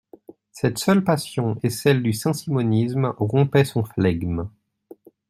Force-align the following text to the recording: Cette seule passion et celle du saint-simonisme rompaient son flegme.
Cette 0.51 0.79
seule 0.79 1.03
passion 1.03 1.59
et 1.61 1.69
celle 1.69 2.01
du 2.01 2.11
saint-simonisme 2.11 3.13
rompaient 3.19 3.65
son 3.65 3.83
flegme. 3.83 4.49